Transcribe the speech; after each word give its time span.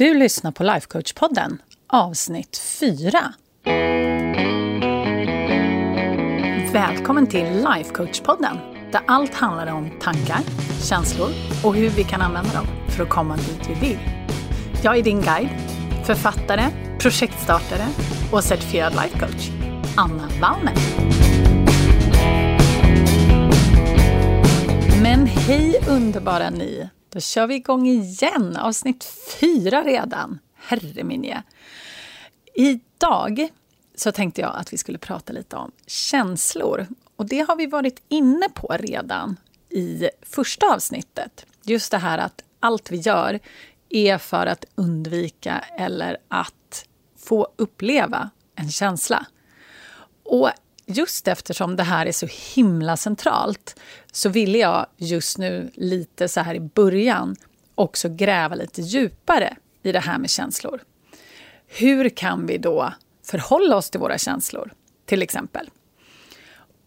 Du 0.00 0.14
lyssnar 0.14 0.52
på 0.52 0.62
Lifecoach-podden, 0.62 1.58
avsnitt 1.86 2.58
4. 2.80 3.34
Välkommen 6.72 7.26
till 7.26 7.46
Lifecoach-podden, 7.46 8.56
där 8.92 9.00
allt 9.06 9.34
handlar 9.34 9.72
om 9.72 9.90
tankar, 10.00 10.40
känslor 10.82 11.28
och 11.64 11.74
hur 11.74 11.88
vi 11.88 12.04
kan 12.04 12.22
använda 12.22 12.52
dem 12.52 12.66
för 12.88 13.02
att 13.02 13.08
komma 13.08 13.36
dit 13.36 13.68
vi 13.68 13.88
vill. 13.88 13.98
Jag 14.82 14.98
är 14.98 15.02
din 15.02 15.20
guide, 15.20 15.50
författare, 16.06 16.64
projektstartare 17.00 17.86
och 18.32 18.44
certifierad 18.44 18.92
lifecoach, 18.92 19.50
Anna 19.96 20.28
Wallner. 20.40 20.74
Men 25.02 25.26
hej 25.26 25.80
underbara 25.88 26.50
ni! 26.50 26.90
Då 27.10 27.20
kör 27.20 27.46
vi 27.46 27.54
igång 27.54 27.86
igen, 27.86 28.56
avsnitt 28.56 29.04
fyra 29.40 29.84
redan. 29.84 30.38
Herre 30.54 31.04
minje. 31.04 31.42
Idag 32.54 33.48
så 33.94 34.12
tänkte 34.12 34.40
jag 34.40 34.56
att 34.56 34.72
vi 34.72 34.78
skulle 34.78 34.98
prata 34.98 35.32
lite 35.32 35.56
om 35.56 35.72
känslor. 35.86 36.86
Och 37.16 37.26
det 37.26 37.40
har 37.40 37.56
vi 37.56 37.66
varit 37.66 38.02
inne 38.08 38.48
på 38.48 38.76
redan 38.80 39.36
i 39.68 40.08
första 40.22 40.74
avsnittet. 40.74 41.46
Just 41.62 41.90
det 41.90 41.98
här 41.98 42.18
att 42.18 42.42
allt 42.60 42.90
vi 42.90 42.96
gör 42.96 43.40
är 43.88 44.18
för 44.18 44.46
att 44.46 44.64
undvika 44.74 45.64
eller 45.78 46.16
att 46.28 46.84
få 47.16 47.48
uppleva 47.56 48.30
en 48.54 48.70
känsla. 48.70 49.26
Och 50.22 50.50
just 50.90 51.28
eftersom 51.28 51.76
det 51.76 51.82
här 51.82 52.06
är 52.06 52.12
så 52.12 52.26
himla 52.54 52.96
centralt 52.96 53.80
så 54.12 54.28
ville 54.28 54.58
jag 54.58 54.86
just 54.96 55.38
nu, 55.38 55.70
lite 55.74 56.28
så 56.28 56.40
här 56.40 56.54
i 56.54 56.60
början, 56.60 57.36
också 57.74 58.08
gräva 58.08 58.54
lite 58.54 58.82
djupare 58.82 59.56
i 59.82 59.92
det 59.92 60.00
här 60.00 60.18
med 60.18 60.30
känslor. 60.30 60.80
Hur 61.66 62.08
kan 62.08 62.46
vi 62.46 62.58
då 62.58 62.92
förhålla 63.26 63.76
oss 63.76 63.90
till 63.90 64.00
våra 64.00 64.18
känslor, 64.18 64.72
till 65.06 65.22
exempel? 65.22 65.70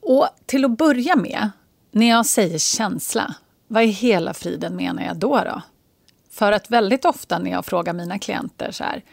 Och 0.02 0.28
till 0.45 0.66
att 0.66 0.78
börja 0.78 1.16
med, 1.16 1.50
när 1.92 2.10
jag 2.10 2.26
säger 2.26 2.58
känsla, 2.58 3.36
vad 3.67 3.84
i 3.84 3.88
hela 3.88 4.34
friden 4.34 4.76
menar 4.76 5.04
jag 5.04 5.17
då? 5.17 5.44
då? 5.45 5.62
För 6.30 6.52
att 6.52 6.70
väldigt 6.72 7.06
ofta 7.06 7.40
när 7.40 7.52
jag 7.52 7.66
frågar 7.66 7.94
mina 7.94 8.20
klienter 8.20 8.72
så 8.72 8.84
här, 8.84 9.04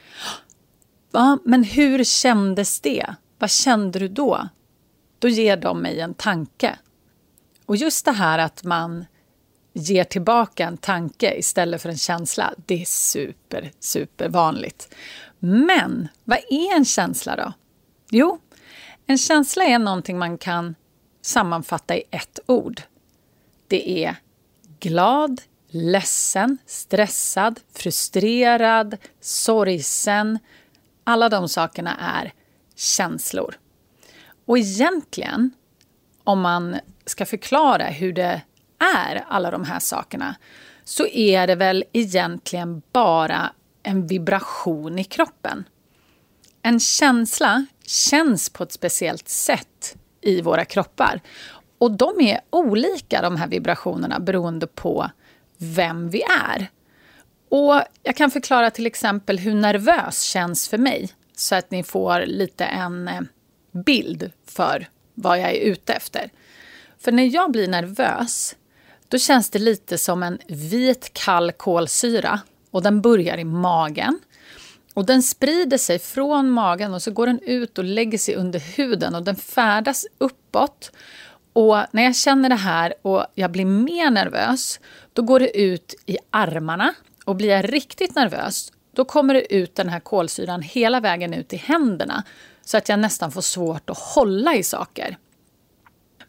ah, 1.12 1.20
ja, 1.20 1.38
men 1.44 1.64
hur 1.64 2.04
kändes 2.04 2.80
det? 2.80 3.14
Vad 3.38 3.50
kände 3.50 3.98
du 3.98 4.08
då? 4.08 4.48
Då 5.20 5.28
ger 5.28 5.56
de 5.56 5.82
mig 5.82 6.00
en 6.00 6.14
tanke. 6.14 6.78
Och 7.66 7.76
just 7.76 8.04
det 8.04 8.12
här 8.12 8.38
att 8.38 8.64
man 8.64 9.04
ger 9.72 10.04
tillbaka 10.04 10.66
en 10.66 10.76
tanke 10.76 11.34
istället 11.38 11.82
för 11.82 11.88
en 11.88 11.98
känsla, 11.98 12.54
det 12.66 12.82
är 12.82 12.84
super, 12.84 13.72
super 13.80 14.28
vanligt. 14.28 14.94
Men 15.38 16.08
vad 16.24 16.38
är 16.38 16.76
en 16.76 16.84
känsla 16.84 17.36
då? 17.36 17.52
Jo, 18.10 18.38
en 19.06 19.18
känsla 19.18 19.64
är 19.64 19.78
någonting 19.78 20.18
man 20.18 20.38
kan 20.38 20.74
sammanfatta 21.22 21.96
i 21.96 22.02
ett 22.10 22.40
ord. 22.46 22.82
Det 23.68 24.04
är 24.04 24.16
glad, 24.80 25.40
ledsen, 25.68 26.58
stressad, 26.66 27.60
frustrerad, 27.74 28.96
sorgsen. 29.20 30.38
Alla 31.04 31.28
de 31.28 31.48
sakerna 31.48 31.96
är 31.96 32.32
känslor. 32.76 33.54
Och 34.50 34.58
egentligen, 34.58 35.50
om 36.24 36.40
man 36.40 36.76
ska 37.06 37.26
förklara 37.26 37.84
hur 37.84 38.12
det 38.12 38.42
är, 38.96 39.24
alla 39.28 39.50
de 39.50 39.64
här 39.64 39.78
sakerna, 39.80 40.36
så 40.84 41.06
är 41.06 41.46
det 41.46 41.54
väl 41.54 41.84
egentligen 41.92 42.82
bara 42.92 43.52
en 43.82 44.06
vibration 44.06 44.98
i 44.98 45.04
kroppen. 45.04 45.64
En 46.62 46.80
känsla 46.80 47.66
känns 47.86 48.50
på 48.50 48.62
ett 48.62 48.72
speciellt 48.72 49.28
sätt 49.28 49.96
i 50.20 50.42
våra 50.42 50.64
kroppar. 50.64 51.20
Och 51.78 51.90
de 51.90 52.20
är 52.20 52.40
olika, 52.50 53.22
de 53.22 53.36
här 53.36 53.48
vibrationerna, 53.48 54.20
beroende 54.20 54.66
på 54.66 55.10
vem 55.58 56.10
vi 56.10 56.22
är. 56.22 56.70
Och 57.48 57.82
Jag 58.02 58.16
kan 58.16 58.30
förklara 58.30 58.70
till 58.70 58.86
exempel 58.86 59.38
hur 59.38 59.54
nervös 59.54 60.22
känns 60.22 60.68
för 60.68 60.78
mig 60.78 61.10
så 61.36 61.54
att 61.54 61.70
ni 61.70 61.82
får 61.82 62.26
lite 62.26 62.64
en 62.64 63.08
eh, 63.08 63.20
bild 63.72 64.30
för 64.46 64.88
vad 65.14 65.38
jag 65.38 65.50
är 65.50 65.60
ute 65.60 65.92
efter. 65.92 66.30
För 66.98 67.12
när 67.12 67.34
jag 67.34 67.52
blir 67.52 67.68
nervös, 67.68 68.56
då 69.08 69.18
känns 69.18 69.50
det 69.50 69.58
lite 69.58 69.98
som 69.98 70.22
en 70.22 70.38
vit 70.48 71.12
kall 71.12 71.52
kolsyra 71.52 72.40
och 72.70 72.82
den 72.82 73.00
börjar 73.00 73.38
i 73.38 73.44
magen. 73.44 74.18
Och 74.94 75.06
den 75.06 75.22
sprider 75.22 75.78
sig 75.78 75.98
från 75.98 76.50
magen 76.50 76.94
och 76.94 77.02
så 77.02 77.10
går 77.10 77.26
den 77.26 77.40
ut 77.40 77.78
och 77.78 77.84
lägger 77.84 78.18
sig 78.18 78.34
under 78.34 78.58
huden 78.58 79.14
och 79.14 79.22
den 79.22 79.36
färdas 79.36 80.06
uppåt. 80.18 80.92
Och 81.52 81.76
när 81.90 82.02
jag 82.02 82.16
känner 82.16 82.48
det 82.48 82.54
här 82.54 82.94
och 83.02 83.26
jag 83.34 83.50
blir 83.50 83.64
mer 83.64 84.10
nervös, 84.10 84.80
då 85.12 85.22
går 85.22 85.40
det 85.40 85.60
ut 85.60 85.94
i 86.06 86.18
armarna. 86.30 86.94
Och 87.24 87.36
blir 87.36 87.48
jag 87.48 87.72
riktigt 87.72 88.14
nervös, 88.14 88.72
då 88.94 89.04
kommer 89.04 89.34
det 89.34 89.54
ut 89.54 89.74
den 89.74 89.88
här 89.88 90.00
kolsyran 90.00 90.62
hela 90.62 91.00
vägen 91.00 91.34
ut 91.34 91.52
i 91.52 91.56
händerna 91.56 92.24
så 92.70 92.76
att 92.76 92.88
jag 92.88 92.98
nästan 92.98 93.32
får 93.32 93.40
svårt 93.40 93.90
att 93.90 93.98
hålla 93.98 94.54
i 94.54 94.62
saker. 94.62 95.18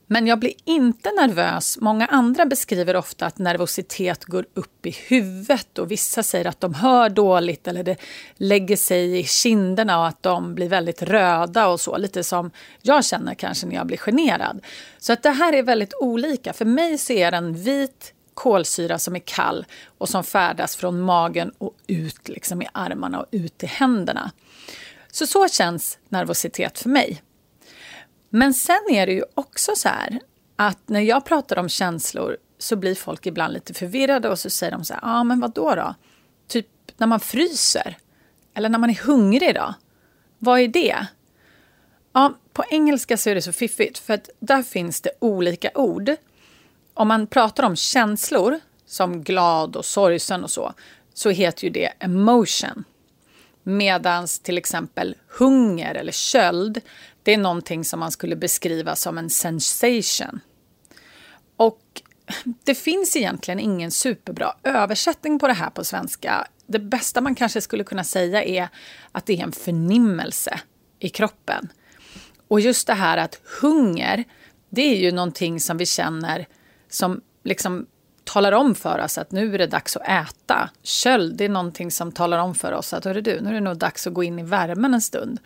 Men 0.07 0.27
jag 0.27 0.39
blir 0.39 0.53
inte 0.65 1.11
nervös. 1.11 1.77
Många 1.81 2.05
andra 2.05 2.45
beskriver 2.45 2.95
ofta 2.95 3.25
att 3.25 3.37
nervositet 3.37 4.25
går 4.25 4.45
upp 4.53 4.85
i 4.85 4.91
huvudet 4.91 5.77
och 5.77 5.91
vissa 5.91 6.23
säger 6.23 6.45
att 6.45 6.59
de 6.59 6.73
hör 6.73 7.09
dåligt 7.09 7.67
eller 7.67 7.83
det 7.83 7.95
lägger 8.35 8.77
sig 8.77 9.19
i 9.19 9.23
kinderna 9.23 9.99
och 9.99 10.07
att 10.07 10.23
de 10.23 10.55
blir 10.55 10.69
väldigt 10.69 11.01
röda 11.01 11.67
och 11.67 11.81
så. 11.81 11.97
Lite 11.97 12.23
som 12.23 12.51
jag 12.81 13.05
känner 13.05 13.33
kanske 13.33 13.67
när 13.67 13.75
jag 13.75 13.87
blir 13.87 13.97
generad. 13.97 14.61
Så 14.97 15.13
att 15.13 15.23
det 15.23 15.29
här 15.29 15.53
är 15.53 15.63
väldigt 15.63 15.93
olika. 15.99 16.53
För 16.53 16.65
mig 16.65 16.97
så 16.97 17.13
är 17.13 17.31
det 17.31 17.37
en 17.37 17.53
vit 17.53 18.13
kolsyra 18.33 18.99
som 18.99 19.15
är 19.15 19.19
kall 19.19 19.65
och 19.97 20.09
som 20.09 20.23
färdas 20.23 20.75
från 20.75 21.01
magen 21.01 21.51
och 21.57 21.75
ut 21.87 22.29
liksom 22.29 22.61
i 22.61 22.67
armarna 22.71 23.19
och 23.19 23.27
ut 23.31 23.63
i 23.63 23.65
händerna. 23.65 24.31
Så 25.11 25.27
så 25.27 25.47
känns 25.47 25.99
nervositet 26.09 26.79
för 26.79 26.89
mig. 26.89 27.21
Men 28.29 28.53
sen 28.53 28.81
är 28.89 29.05
det 29.05 29.13
ju 29.13 29.23
också 29.33 29.71
så 29.75 29.89
här 29.89 30.19
att 30.55 30.89
när 30.89 30.99
jag 30.99 31.25
pratar 31.25 31.59
om 31.59 31.69
känslor 31.69 32.37
så 32.57 32.75
blir 32.75 32.95
folk 32.95 33.25
ibland 33.25 33.53
lite 33.53 33.73
förvirrade 33.73 34.29
och 34.29 34.39
så 34.39 34.49
säger 34.49 34.71
de 34.71 34.85
så 34.85 34.93
här, 34.93 35.01
ja 35.03 35.19
ah, 35.19 35.23
men 35.23 35.39
vad 35.39 35.53
då 35.53 35.75
då? 35.75 35.95
Typ 36.47 36.67
när 36.97 37.07
man 37.07 37.19
fryser? 37.19 37.97
Eller 38.53 38.69
när 38.69 38.79
man 38.79 38.89
är 38.89 39.05
hungrig 39.05 39.55
då? 39.55 39.73
Vad 40.37 40.59
är 40.59 40.67
det? 40.67 41.07
Ja, 42.13 42.33
på 42.53 42.63
engelska 42.69 43.17
så 43.17 43.29
är 43.29 43.35
det 43.35 43.41
så 43.41 43.51
fiffigt 43.51 43.97
för 43.97 44.13
att 44.13 44.29
där 44.39 44.63
finns 44.63 45.01
det 45.01 45.11
olika 45.19 45.71
ord. 45.75 46.11
Om 46.93 47.07
man 47.07 47.27
pratar 47.27 47.63
om 47.63 47.75
känslor, 47.75 48.59
som 48.85 49.23
glad 49.23 49.75
och 49.75 49.85
sorgsen 49.85 50.43
och 50.43 50.51
så, 50.51 50.73
så 51.13 51.29
heter 51.29 51.63
ju 51.63 51.69
det 51.69 51.93
emotion. 51.99 52.83
Medan 53.63 54.27
till 54.43 54.57
exempel 54.57 55.15
hunger 55.27 55.95
eller 55.95 56.11
köld, 56.11 56.81
det 57.23 57.33
är 57.33 57.37
någonting 57.37 57.85
som 57.85 57.99
man 57.99 58.11
skulle 58.11 58.35
beskriva 58.35 58.95
som 58.95 59.17
en 59.17 59.29
sensation. 59.29 60.39
Och 61.55 62.01
det 62.63 62.75
finns 62.75 63.15
egentligen 63.15 63.59
ingen 63.59 63.91
superbra 63.91 64.53
översättning 64.63 65.39
på 65.39 65.47
det 65.47 65.53
här 65.53 65.69
på 65.69 65.83
svenska. 65.83 66.47
Det 66.67 66.79
bästa 66.79 67.21
man 67.21 67.35
kanske 67.35 67.61
skulle 67.61 67.83
kunna 67.83 68.03
säga 68.03 68.43
är 68.43 68.69
att 69.11 69.25
det 69.25 69.39
är 69.39 69.43
en 69.43 69.51
förnimmelse 69.51 70.59
i 70.99 71.09
kroppen. 71.09 71.67
Och 72.47 72.59
just 72.59 72.87
det 72.87 72.93
här 72.93 73.17
att 73.17 73.41
hunger, 73.61 74.23
det 74.69 74.81
är 74.81 74.97
ju 74.97 75.11
någonting 75.11 75.59
som 75.59 75.77
vi 75.77 75.85
känner 75.85 76.47
som 76.89 77.21
liksom 77.43 77.87
talar 78.23 78.51
om 78.51 78.75
för 78.75 78.99
oss 78.99 79.17
att 79.17 79.31
nu 79.31 79.53
är 79.53 79.57
det 79.57 79.67
dags 79.67 79.97
att 79.97 80.07
äta. 80.07 80.69
Köld, 80.83 81.35
det 81.35 81.45
är 81.45 81.49
någonting 81.49 81.91
som 81.91 82.11
talar 82.11 82.37
om 82.37 82.55
för 82.55 82.71
oss 82.71 82.93
att 82.93 83.03
du, 83.03 83.41
nu 83.41 83.49
är 83.49 83.53
det 83.53 83.59
nog 83.59 83.77
dags 83.77 84.07
att 84.07 84.13
gå 84.13 84.23
in 84.23 84.39
i 84.39 84.43
värmen 84.43 84.93
en 84.93 85.01
stund. 85.01 85.39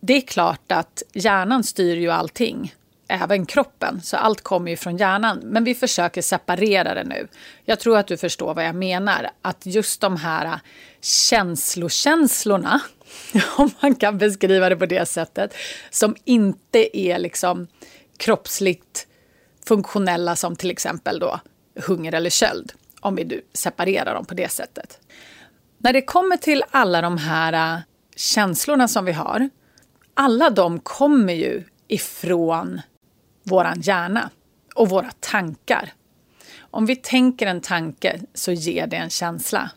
Det 0.00 0.16
är 0.16 0.20
klart 0.20 0.72
att 0.72 1.02
hjärnan 1.12 1.64
styr 1.64 1.96
ju 1.96 2.10
allting, 2.10 2.74
även 3.08 3.46
kroppen, 3.46 4.00
så 4.02 4.16
allt 4.16 4.42
kommer 4.42 4.70
ju 4.70 4.76
från 4.76 4.96
hjärnan. 4.96 5.38
Men 5.44 5.64
vi 5.64 5.74
försöker 5.74 6.22
separera 6.22 6.94
det 6.94 7.04
nu. 7.04 7.28
Jag 7.64 7.80
tror 7.80 7.98
att 7.98 8.06
du 8.06 8.16
förstår 8.16 8.54
vad 8.54 8.64
jag 8.64 8.74
menar, 8.74 9.30
att 9.42 9.66
just 9.66 10.00
de 10.00 10.16
här 10.16 10.60
känslokänslorna, 11.00 12.80
om 13.56 13.70
man 13.80 13.94
kan 13.94 14.18
beskriva 14.18 14.68
det 14.68 14.76
på 14.76 14.86
det 14.86 15.06
sättet, 15.06 15.54
som 15.90 16.16
inte 16.24 16.98
är 16.98 17.18
liksom 17.18 17.66
kroppsligt 18.16 19.06
funktionella 19.68 20.36
som 20.36 20.56
till 20.56 20.70
exempel 20.70 21.18
då 21.18 21.40
hunger 21.76 22.14
eller 22.14 22.30
köld, 22.30 22.72
om 23.00 23.16
vi 23.16 23.40
separerar 23.52 24.14
dem 24.14 24.24
på 24.24 24.34
det 24.34 24.48
sättet. 24.48 25.00
När 25.78 25.92
det 25.92 26.02
kommer 26.02 26.36
till 26.36 26.64
alla 26.70 27.00
de 27.00 27.18
här 27.18 27.76
äh, 27.76 27.80
känslorna 28.16 28.88
som 28.88 29.04
vi 29.04 29.12
har, 29.12 29.48
alla 30.14 30.50
de 30.50 30.80
kommer 30.80 31.32
ju 31.32 31.64
ifrån 31.88 32.80
våran 33.42 33.80
hjärna 33.80 34.30
och 34.74 34.88
våra 34.88 35.10
tankar. 35.20 35.92
Om 36.58 36.86
vi 36.86 36.96
tänker 36.96 37.46
en 37.46 37.60
tanke 37.60 38.20
så 38.34 38.52
ger 38.52 38.86
det 38.86 38.96
en 38.96 39.10
känsla. 39.10 39.70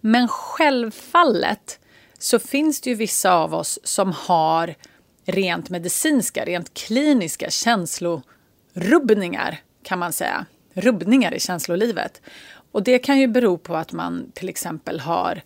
Men 0.00 0.28
självfallet 0.28 1.80
så 2.18 2.38
finns 2.38 2.80
det 2.80 2.90
ju 2.90 2.96
vissa 2.96 3.34
av 3.34 3.54
oss 3.54 3.78
som 3.84 4.12
har 4.12 4.74
rent 5.24 5.70
medicinska, 5.70 6.44
rent 6.44 6.74
kliniska 6.74 7.50
känslorubbningar 7.50 9.60
kan 9.82 9.98
man 9.98 10.12
säga. 10.12 10.46
Rubbningar 10.74 11.34
i 11.34 11.40
känslolivet. 11.40 12.22
Och 12.72 12.82
det 12.82 12.98
kan 12.98 13.20
ju 13.20 13.26
bero 13.26 13.58
på 13.58 13.76
att 13.76 13.92
man 13.92 14.32
till 14.34 14.48
exempel 14.48 15.00
har 15.00 15.42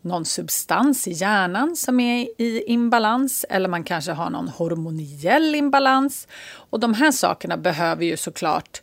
någon 0.00 0.24
substans 0.24 1.08
i 1.08 1.12
hjärnan 1.12 1.76
som 1.76 2.00
är 2.00 2.28
i 2.38 2.64
imbalans 2.66 3.44
eller 3.48 3.68
man 3.68 3.84
kanske 3.84 4.12
har 4.12 4.30
någon 4.30 4.48
hormoniell 4.48 5.54
imbalans. 5.54 6.28
Och 6.70 6.80
de 6.80 6.94
här 6.94 7.10
sakerna 7.10 7.56
behöver 7.56 8.04
ju 8.04 8.16
såklart 8.16 8.82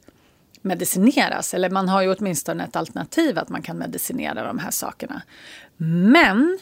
medicineras, 0.61 1.53
eller 1.53 1.69
man 1.69 1.89
har 1.89 2.01
ju 2.01 2.15
åtminstone 2.15 2.63
ett 2.63 2.75
alternativ 2.75 3.39
att 3.39 3.49
man 3.49 3.61
kan 3.61 3.77
medicinera 3.77 4.47
de 4.47 4.59
här 4.59 4.71
sakerna. 4.71 5.21
Men 5.77 6.59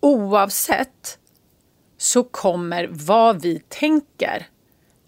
oavsett 0.00 1.18
så 1.98 2.22
kommer 2.22 2.88
vad 2.90 3.42
vi 3.42 3.62
tänker 3.68 4.46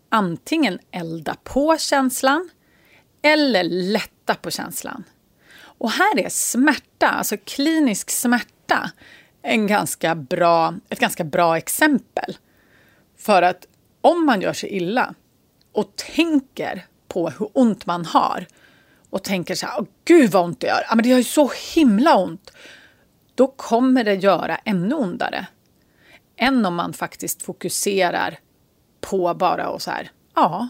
antingen 0.08 0.78
elda 0.90 1.36
på 1.44 1.76
känslan 1.78 2.50
eller 3.24 3.64
lätta 3.64 4.34
på 4.34 4.50
känslan. 4.50 5.04
Och 5.56 5.90
här 5.90 6.18
är 6.18 6.28
smärta, 6.28 7.08
alltså 7.08 7.36
klinisk 7.44 8.10
smärta, 8.10 8.90
en 9.42 9.66
ganska 9.66 10.14
bra, 10.14 10.74
ett 10.88 10.98
ganska 10.98 11.24
bra 11.24 11.56
exempel. 11.56 12.36
För 13.18 13.42
att 13.42 13.66
om 14.00 14.26
man 14.26 14.40
gör 14.40 14.52
sig 14.52 14.68
illa 14.70 15.14
och 15.72 15.96
tänker 15.96 16.86
på 17.08 17.30
hur 17.30 17.48
ont 17.52 17.86
man 17.86 18.04
har 18.04 18.46
och 19.10 19.24
tänker 19.24 19.54
så 19.54 19.66
här, 19.66 19.86
gud 20.04 20.30
vad 20.30 20.44
ont 20.44 20.60
det 20.60 20.66
gör, 20.66 20.84
ja, 20.88 20.94
men 20.94 21.02
det 21.02 21.08
gör 21.08 21.18
ju 21.18 21.24
så 21.24 21.50
himla 21.74 22.16
ont. 22.16 22.50
Då 23.34 23.46
kommer 23.46 24.04
det 24.04 24.14
göra 24.14 24.56
ännu 24.56 24.94
ondare. 24.94 25.46
Än 26.36 26.66
om 26.66 26.74
man 26.74 26.92
faktiskt 26.92 27.42
fokuserar 27.42 28.38
på 29.00 29.34
bara 29.34 29.68
och 29.68 29.82
så 29.82 29.90
här, 29.90 30.10
ja, 30.34 30.68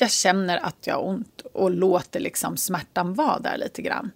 jag 0.00 0.10
känner 0.10 0.58
att 0.58 0.86
jag 0.86 0.94
har 0.94 1.04
ont 1.04 1.40
och 1.52 1.70
låter 1.70 2.20
liksom 2.20 2.56
smärtan 2.56 3.14
vara 3.14 3.38
där 3.38 3.56
lite 3.58 3.82
grann. 3.82 4.10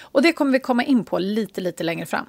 Och 0.00 0.22
det 0.22 0.32
kommer 0.32 0.52
vi 0.52 0.60
komma 0.60 0.84
in 0.84 1.04
på 1.04 1.18
lite, 1.18 1.60
lite 1.60 1.82
längre 1.82 2.06
fram. 2.06 2.26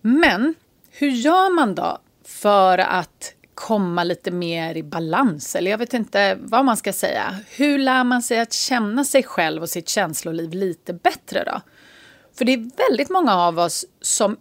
Men 0.00 0.54
hur 0.90 1.10
gör 1.10 1.54
man 1.54 1.74
då 1.74 1.98
för 2.24 2.78
att 2.78 3.34
komma 3.54 4.04
lite 4.04 4.30
mer 4.30 4.74
i 4.74 4.82
balans? 4.82 5.56
Eller 5.56 5.70
jag 5.70 5.78
vet 5.78 5.94
inte 5.94 6.38
vad 6.40 6.64
man 6.64 6.76
ska 6.76 6.92
säga. 6.92 7.38
Hur 7.48 7.78
lär 7.78 8.04
man 8.04 8.22
sig 8.22 8.40
att 8.40 8.52
känna 8.52 9.04
sig 9.04 9.22
själv 9.22 9.62
och 9.62 9.68
sitt 9.68 9.88
känsloliv 9.88 10.54
lite 10.54 10.92
bättre 10.92 11.44
då? 11.44 11.60
För 12.34 12.44
det 12.44 12.52
är 12.52 12.88
väldigt 12.88 13.10
många 13.10 13.34
av 13.34 13.58
oss 13.58 13.84
som 14.00 14.36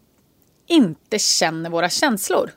inte 0.67 1.19
känner 1.19 1.69
våra 1.69 1.89
känslor. 1.89 2.51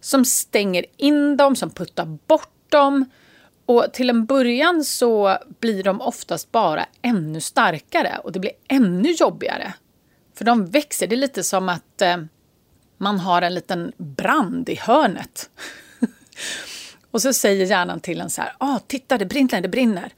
Som 0.00 0.24
stänger 0.24 0.84
in 0.96 1.36
dem, 1.36 1.56
som 1.56 1.70
puttar 1.70 2.18
bort 2.26 2.70
dem. 2.70 3.04
Och 3.66 3.86
till 3.92 4.10
en 4.10 4.26
början 4.26 4.84
så 4.84 5.38
blir 5.60 5.82
de 5.82 6.00
oftast 6.00 6.52
bara 6.52 6.86
ännu 7.02 7.40
starkare 7.40 8.20
och 8.24 8.32
det 8.32 8.38
blir 8.38 8.52
ännu 8.68 9.10
jobbigare. 9.10 9.74
För 10.34 10.44
de 10.44 10.66
växer. 10.66 11.06
Det 11.06 11.14
är 11.14 11.16
lite 11.16 11.42
som 11.42 11.68
att 11.68 12.02
eh, 12.02 12.16
man 12.98 13.18
har 13.18 13.42
en 13.42 13.54
liten 13.54 13.92
brand 13.96 14.68
i 14.68 14.74
hörnet. 14.74 15.50
och 17.10 17.22
så 17.22 17.32
säger 17.32 17.66
hjärnan 17.66 18.00
till 18.00 18.20
en 18.20 18.30
så 18.30 18.42
här, 18.42 18.56
ah, 18.58 18.78
titta 18.86 19.18
det 19.18 19.26
brinner, 19.26 19.60
det 19.60 19.68
brinner. 19.68 20.12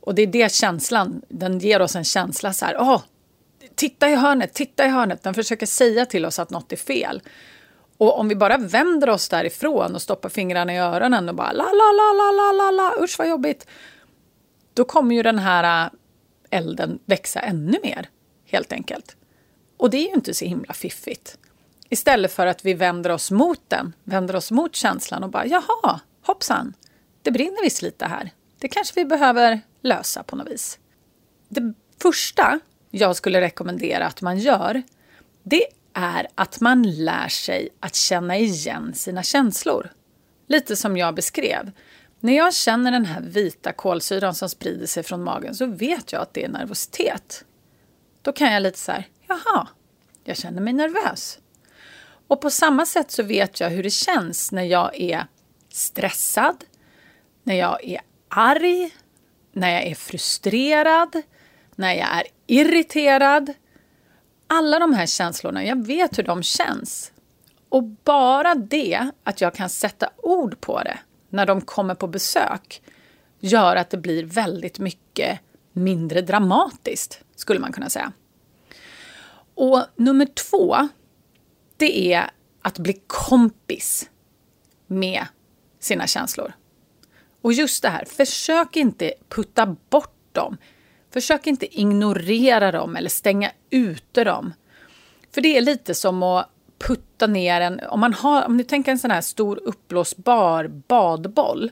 Och 0.00 0.14
det 0.14 0.22
är 0.22 0.26
det 0.26 0.52
känslan, 0.52 1.22
den 1.28 1.58
ger 1.58 1.82
oss 1.82 1.96
en 1.96 2.04
känsla 2.04 2.52
så 2.52 2.64
här, 2.64 2.74
ah, 2.74 3.02
titta 3.74 4.08
i 4.08 4.14
hörnet, 4.14 4.54
titta 4.54 4.86
i 4.86 4.88
hörnet. 4.88 5.22
Den 5.22 5.34
försöker 5.34 5.66
säga 5.66 6.06
till 6.06 6.26
oss 6.26 6.38
att 6.38 6.50
något 6.50 6.72
är 6.72 6.76
fel. 6.76 7.22
Och 7.98 8.18
om 8.18 8.28
vi 8.28 8.36
bara 8.36 8.58
vänder 8.58 9.08
oss 9.08 9.28
därifrån 9.28 9.94
och 9.94 10.02
stoppar 10.02 10.28
fingrarna 10.28 10.74
i 10.74 10.78
öronen 10.78 11.28
och 11.28 11.34
bara 11.34 11.52
la, 11.52 11.64
la, 11.64 11.92
la, 11.92 12.12
la, 12.12 12.32
la, 12.32 12.52
la, 12.52 12.70
la, 12.70 13.04
usch 13.04 13.18
vad 13.18 13.28
jobbigt. 13.28 13.66
Då 14.74 14.84
kommer 14.84 15.14
ju 15.14 15.22
den 15.22 15.38
här 15.38 15.84
äh, 15.84 15.90
elden 16.50 16.98
växa 17.04 17.40
ännu 17.40 17.78
mer, 17.82 18.08
helt 18.46 18.72
enkelt. 18.72 19.16
Och 19.76 19.90
det 19.90 19.96
är 19.96 20.08
ju 20.08 20.14
inte 20.14 20.34
så 20.34 20.44
himla 20.44 20.74
fiffigt. 20.74 21.38
Istället 21.88 22.32
för 22.32 22.46
att 22.46 22.64
vi 22.64 22.74
vänder 22.74 23.10
oss 23.10 23.30
mot 23.30 23.60
den, 23.68 23.92
vänder 24.04 24.36
oss 24.36 24.50
mot 24.50 24.74
känslan 24.74 25.24
och 25.24 25.30
bara 25.30 25.46
jaha, 25.46 26.00
hoppsan, 26.22 26.74
det 27.22 27.30
brinner 27.30 27.62
visst 27.62 27.82
lite 27.82 28.06
här. 28.06 28.30
Det 28.58 28.68
kanske 28.68 29.00
vi 29.00 29.04
behöver 29.04 29.60
lösa 29.82 30.22
på 30.22 30.36
något 30.36 30.50
vis. 30.50 30.78
Det 31.48 31.74
första 32.02 32.60
jag 32.90 33.16
skulle 33.16 33.40
rekommendera 33.40 34.06
att 34.06 34.22
man 34.22 34.38
gör, 34.38 34.82
det 35.42 35.66
är 35.96 36.26
att 36.34 36.60
man 36.60 36.82
lär 36.82 37.28
sig 37.28 37.68
att 37.80 37.94
känna 37.94 38.36
igen 38.36 38.94
sina 38.94 39.22
känslor. 39.22 39.92
Lite 40.46 40.76
som 40.76 40.96
jag 40.96 41.14
beskrev. 41.14 41.70
När 42.20 42.36
jag 42.36 42.54
känner 42.54 42.92
den 42.92 43.04
här 43.04 43.20
vita 43.20 43.72
kolsyran 43.72 44.34
som 44.34 44.48
sprider 44.48 44.86
sig 44.86 45.02
från 45.02 45.24
magen 45.24 45.54
så 45.54 45.66
vet 45.66 46.12
jag 46.12 46.22
att 46.22 46.34
det 46.34 46.44
är 46.44 46.48
nervositet. 46.48 47.44
Då 48.22 48.32
kan 48.32 48.52
jag 48.52 48.62
lite 48.62 48.78
så 48.78 48.92
här, 48.92 49.08
jaha, 49.26 49.68
jag 50.24 50.36
känner 50.36 50.62
mig 50.62 50.72
nervös. 50.72 51.38
Och 52.28 52.40
på 52.40 52.50
samma 52.50 52.86
sätt 52.86 53.10
så 53.10 53.22
vet 53.22 53.60
jag 53.60 53.70
hur 53.70 53.82
det 53.82 53.90
känns 53.90 54.52
när 54.52 54.62
jag 54.62 55.00
är 55.00 55.26
stressad, 55.68 56.64
när 57.42 57.54
jag 57.54 57.84
är 57.84 58.00
arg, 58.28 58.90
när 59.52 59.70
jag 59.70 59.82
är 59.82 59.94
frustrerad, 59.94 61.22
när 61.74 61.94
jag 61.94 62.08
är 62.08 62.26
irriterad. 62.46 63.52
Alla 64.46 64.78
de 64.78 64.94
här 64.94 65.06
känslorna, 65.06 65.64
jag 65.64 65.86
vet 65.86 66.18
hur 66.18 66.22
de 66.22 66.42
känns. 66.42 67.12
Och 67.68 67.82
bara 67.82 68.54
det, 68.54 69.10
att 69.24 69.40
jag 69.40 69.54
kan 69.54 69.70
sätta 69.70 70.10
ord 70.16 70.60
på 70.60 70.82
det 70.82 70.98
när 71.28 71.46
de 71.46 71.60
kommer 71.60 71.94
på 71.94 72.06
besök, 72.06 72.82
gör 73.40 73.76
att 73.76 73.90
det 73.90 73.96
blir 73.96 74.24
väldigt 74.24 74.78
mycket 74.78 75.40
mindre 75.72 76.20
dramatiskt, 76.20 77.20
skulle 77.36 77.60
man 77.60 77.72
kunna 77.72 77.90
säga. 77.90 78.12
Och 79.54 79.84
nummer 79.96 80.26
två, 80.26 80.88
det 81.76 82.12
är 82.14 82.30
att 82.62 82.78
bli 82.78 83.02
kompis 83.06 84.10
med 84.86 85.26
sina 85.78 86.06
känslor. 86.06 86.52
Och 87.42 87.52
just 87.52 87.82
det 87.82 87.88
här, 87.88 88.04
försök 88.04 88.76
inte 88.76 89.12
putta 89.28 89.76
bort 89.90 90.18
dem. 90.32 90.56
Försök 91.16 91.46
inte 91.46 91.80
ignorera 91.80 92.72
dem 92.72 92.96
eller 92.96 93.10
stänga 93.10 93.50
ute 93.70 94.24
dem. 94.24 94.52
För 95.34 95.40
det 95.40 95.56
är 95.56 95.60
lite 95.60 95.94
som 95.94 96.22
att 96.22 96.50
putta 96.78 97.26
ner 97.26 97.60
en... 97.60 97.80
Om, 97.88 98.00
man 98.00 98.14
har, 98.14 98.46
om 98.46 98.56
ni 98.56 98.64
tänker 98.64 98.92
en 98.92 98.98
sån 98.98 99.10
här 99.10 99.20
stor 99.20 99.60
uppblåsbar 99.64 100.68
badboll 100.68 101.70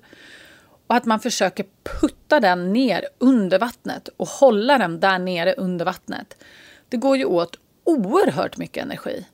och 0.87 0.97
att 0.97 1.05
man 1.05 1.21
försöker 1.21 1.67
putta 2.01 2.41
den 2.41 2.73
ner 2.73 3.05
under 3.19 3.59
vattnet 3.59 4.09
och 4.17 4.29
hålla 4.29 4.79
den 4.79 5.01
där 5.01 5.19
nere 5.19 5.53
under 5.53 5.85
vattnet. 5.85 6.45
Det 6.89 6.97
går 6.97 7.17
ju 7.17 7.25
åt 7.25 7.59
oerhört 7.85 8.57
mycket 8.57 8.83
energi. 8.85 9.27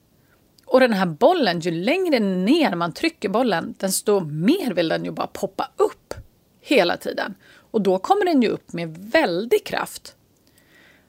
Och 0.64 0.80
den 0.80 0.92
här 0.92 1.06
bollen, 1.06 1.60
ju 1.60 1.70
längre 1.70 2.20
ner 2.20 2.74
man 2.74 2.92
trycker 2.92 3.28
bollen, 3.28 3.74
desto 3.78 4.20
mer 4.20 4.74
vill 4.74 4.88
den 4.88 5.04
ju 5.04 5.10
bara 5.10 5.26
poppa 5.26 5.70
upp 5.76 6.14
hela 6.60 6.96
tiden. 6.96 7.34
Och 7.70 7.80
då 7.80 7.98
kommer 7.98 8.24
den 8.24 8.42
ju 8.42 8.48
upp 8.48 8.72
med 8.72 8.98
väldig 8.98 9.64
kraft. 9.64 10.16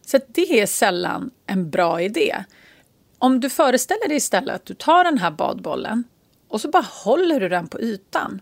Så 0.05 0.19
det 0.27 0.61
är 0.61 0.65
sällan 0.65 1.31
en 1.45 1.69
bra 1.69 2.01
idé. 2.01 2.43
Om 3.17 3.39
du 3.39 3.49
föreställer 3.49 4.07
dig 4.07 4.17
istället 4.17 4.55
att 4.55 4.65
du 4.65 4.73
tar 4.73 5.03
den 5.03 5.17
här 5.17 5.31
badbollen 5.31 6.03
och 6.47 6.61
så 6.61 6.69
bara 6.69 6.85
håller 7.03 7.39
du 7.39 7.49
den 7.49 7.67
på 7.67 7.81
ytan. 7.81 8.41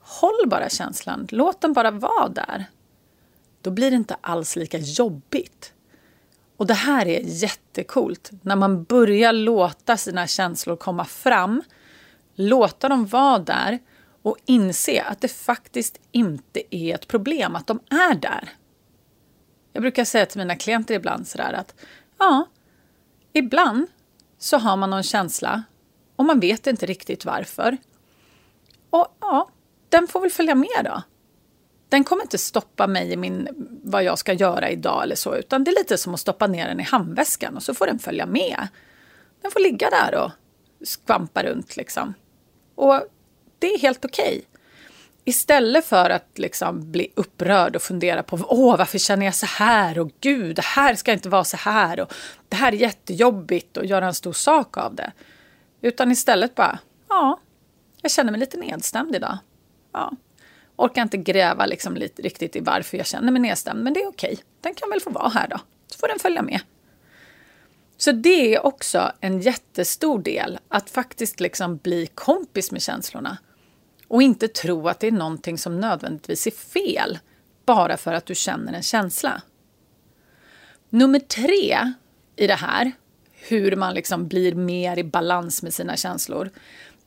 Håll 0.00 0.48
bara 0.48 0.68
känslan, 0.68 1.26
låt 1.30 1.60
den 1.60 1.72
bara 1.72 1.90
vara 1.90 2.28
där. 2.28 2.64
Då 3.62 3.70
blir 3.70 3.90
det 3.90 3.96
inte 3.96 4.16
alls 4.20 4.56
lika 4.56 4.78
jobbigt. 4.78 5.72
Och 6.56 6.66
det 6.66 6.74
här 6.74 7.06
är 7.06 7.20
jättekult. 7.24 8.30
När 8.42 8.56
man 8.56 8.84
börjar 8.84 9.32
låta 9.32 9.96
sina 9.96 10.26
känslor 10.26 10.76
komma 10.76 11.04
fram, 11.04 11.62
låta 12.34 12.88
dem 12.88 13.06
vara 13.06 13.38
där 13.38 13.78
och 14.26 14.36
inse 14.44 15.02
att 15.02 15.20
det 15.20 15.28
faktiskt 15.28 16.00
inte 16.12 16.76
är 16.76 16.94
ett 16.94 17.08
problem 17.08 17.56
att 17.56 17.66
de 17.66 17.80
är 17.90 18.14
där. 18.14 18.48
Jag 19.72 19.82
brukar 19.82 20.04
säga 20.04 20.26
till 20.26 20.38
mina 20.38 20.56
klienter 20.56 20.94
ibland 20.94 21.26
sådär 21.26 21.52
att 21.52 21.74
ja, 22.18 22.48
ibland 23.32 23.86
så 24.38 24.58
har 24.58 24.76
man 24.76 24.90
någon 24.90 25.02
känsla 25.02 25.62
och 26.16 26.24
man 26.24 26.40
vet 26.40 26.66
inte 26.66 26.86
riktigt 26.86 27.24
varför. 27.24 27.76
Och 28.90 29.06
ja, 29.20 29.50
den 29.88 30.08
får 30.08 30.20
väl 30.20 30.30
följa 30.30 30.54
med 30.54 30.84
då. 30.84 31.02
Den 31.88 32.04
kommer 32.04 32.22
inte 32.22 32.38
stoppa 32.38 32.86
mig 32.86 33.12
i 33.12 33.16
min, 33.16 33.48
vad 33.84 34.04
jag 34.04 34.18
ska 34.18 34.32
göra 34.32 34.70
idag 34.70 35.02
eller 35.02 35.16
så, 35.16 35.36
utan 35.36 35.64
det 35.64 35.70
är 35.70 35.78
lite 35.78 35.98
som 35.98 36.14
att 36.14 36.20
stoppa 36.20 36.46
ner 36.46 36.68
den 36.68 36.80
i 36.80 36.84
handväskan 36.84 37.56
och 37.56 37.62
så 37.62 37.74
får 37.74 37.86
den 37.86 37.98
följa 37.98 38.26
med. 38.26 38.68
Den 39.42 39.50
får 39.50 39.60
ligga 39.60 39.90
där 39.90 40.24
och 40.24 40.30
skvampa 40.86 41.42
runt 41.42 41.76
liksom. 41.76 42.14
Och 42.74 43.02
det 43.58 43.66
är 43.66 43.78
helt 43.78 44.04
okej. 44.04 44.26
Okay. 44.26 44.42
Istället 45.28 45.84
för 45.84 46.10
att 46.10 46.38
liksom 46.38 46.92
bli 46.92 47.12
upprörd 47.14 47.76
och 47.76 47.82
fundera 47.82 48.22
på 48.22 48.38
Åh, 48.48 48.76
varför 48.76 48.98
känner 48.98 49.26
jag 49.26 49.34
så 49.34 49.46
här 49.46 49.98
och 49.98 50.10
gud, 50.20 50.56
det 50.56 50.64
här 50.64 50.94
ska 50.94 51.12
inte 51.12 51.28
vara 51.28 51.44
så 51.44 51.56
här 51.56 52.00
och 52.00 52.12
det 52.48 52.56
här 52.56 52.72
är 52.72 52.76
jättejobbigt 52.76 53.76
och 53.76 53.86
göra 53.86 54.06
en 54.06 54.14
stor 54.14 54.32
sak 54.32 54.76
av 54.76 54.94
det. 54.94 55.12
Utan 55.80 56.12
istället 56.12 56.54
bara, 56.54 56.78
ja, 57.08 57.40
jag 58.02 58.10
känner 58.10 58.30
mig 58.30 58.40
lite 58.40 58.56
nedstämd 58.56 59.16
idag. 59.16 59.38
Ja, 59.92 60.12
orkar 60.76 61.02
inte 61.02 61.16
gräva 61.16 61.66
liksom 61.66 61.96
lite, 61.96 62.22
riktigt 62.22 62.56
i 62.56 62.60
varför 62.60 62.96
jag 62.96 63.06
känner 63.06 63.32
mig 63.32 63.42
nedstämd, 63.42 63.84
men 63.84 63.92
det 63.92 64.02
är 64.02 64.08
okej. 64.08 64.38
Den 64.60 64.74
kan 64.74 64.90
väl 64.90 65.00
få 65.00 65.10
vara 65.10 65.28
här 65.28 65.48
då, 65.48 65.58
så 65.86 65.98
får 65.98 66.08
den 66.08 66.18
följa 66.18 66.42
med. 66.42 66.60
Så 67.96 68.12
det 68.12 68.54
är 68.54 68.66
också 68.66 69.12
en 69.20 69.40
jättestor 69.40 70.18
del, 70.18 70.58
att 70.68 70.90
faktiskt 70.90 71.40
liksom 71.40 71.76
bli 71.76 72.06
kompis 72.06 72.72
med 72.72 72.82
känslorna. 72.82 73.38
Och 74.08 74.22
inte 74.22 74.48
tro 74.48 74.88
att 74.88 75.00
det 75.00 75.06
är 75.06 75.12
någonting 75.12 75.58
som 75.58 75.80
nödvändigtvis 75.80 76.46
är 76.46 76.50
fel 76.50 77.18
bara 77.66 77.96
för 77.96 78.12
att 78.12 78.26
du 78.26 78.34
känner 78.34 78.72
en 78.72 78.82
känsla. 78.82 79.42
Nummer 80.90 81.18
tre 81.18 81.92
i 82.36 82.46
det 82.46 82.54
här, 82.54 82.92
hur 83.32 83.76
man 83.76 83.94
liksom 83.94 84.28
blir 84.28 84.54
mer 84.54 84.98
i 84.98 85.04
balans 85.04 85.62
med 85.62 85.74
sina 85.74 85.96
känslor, 85.96 86.50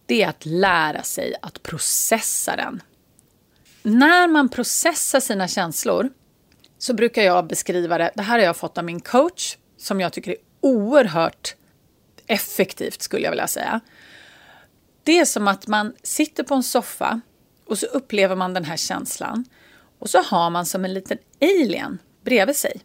det 0.06 0.24
är 0.24 0.30
att 0.30 0.46
lära 0.46 1.04
sig 1.04 1.36
att 1.42 1.64
processa 1.64 2.56
den. 2.56 2.82
När 3.84 4.28
man 4.28 4.50
processar 4.50 5.20
sina 5.20 5.48
känslor 5.48 6.10
så 6.78 6.94
brukar 6.94 7.22
jag 7.22 7.48
beskriva 7.48 7.98
det, 7.98 8.12
det 8.16 8.22
här 8.22 8.40
har 8.40 8.46
jag 8.46 8.58
fått 8.58 8.78
av 8.78 8.84
min 8.84 9.00
coach, 9.00 9.58
som 9.78 10.02
jag 10.02 10.14
tycker 10.14 10.32
är 10.32 10.38
oerhört 10.62 11.56
effektivt 12.28 13.02
skulle 13.02 13.24
jag 13.24 13.32
vilja 13.32 13.48
säga. 13.48 13.80
Det 15.10 15.20
är 15.20 15.26
som 15.26 15.48
att 15.48 15.68
man 15.68 15.94
sitter 16.04 16.44
på 16.44 16.56
en 16.56 16.64
soffa 16.64 17.22
och 17.66 17.78
så 17.78 17.86
upplever 17.86 18.36
man 18.36 18.54
den 18.54 18.66
här 18.66 18.78
känslan 18.78 19.46
och 20.00 20.10
så 20.10 20.22
har 20.22 20.50
man 20.50 20.66
som 20.66 20.86
en 20.86 20.94
liten 20.94 21.18
alien 21.42 21.98
bredvid 22.24 22.56
sig. 22.56 22.82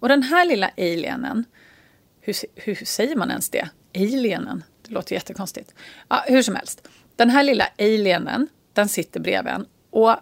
Och 0.00 0.08
den 0.08 0.22
här 0.22 0.44
lilla 0.44 0.70
alienen, 0.76 1.44
hur, 2.20 2.34
hur 2.54 2.74
säger 2.74 3.16
man 3.16 3.30
ens 3.30 3.50
det? 3.50 3.68
Alienen, 3.94 4.64
det 4.82 4.90
låter 4.94 5.14
jättekonstigt. 5.14 5.74
Ja, 6.08 6.24
hur 6.26 6.42
som 6.42 6.54
helst, 6.54 6.88
den 7.16 7.30
här 7.30 7.42
lilla 7.42 7.68
alienen, 7.78 8.48
den 8.72 8.88
sitter 8.88 9.20
bredvid 9.20 9.52
en 9.52 9.66
och 9.90 10.16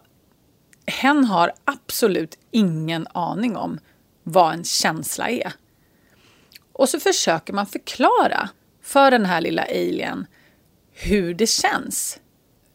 hen 0.87 1.25
har 1.25 1.53
absolut 1.65 2.39
ingen 2.51 3.07
aning 3.15 3.57
om 3.57 3.81
vad 4.23 4.55
en 4.55 4.65
känsla 4.65 5.31
är. 5.31 5.53
Och 6.73 6.89
så 6.89 7.01
försöker 7.01 7.53
man 7.53 7.67
förklara 7.67 8.49
för 8.83 9.11
den 9.11 9.27
här 9.27 9.41
lilla 9.41 9.63
alien 9.63 10.27
hur 10.95 11.35
det 11.35 11.47
känns. 11.47 12.21